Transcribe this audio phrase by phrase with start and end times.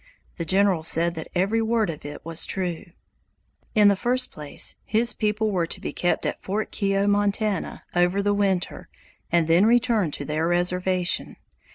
[0.37, 2.85] The General said that every word of it was true.
[3.75, 8.23] In the first place, his people were to be kept at Fort Keogh, Montana, over
[8.23, 8.89] the winter
[9.31, 11.35] and then returned to their reservation.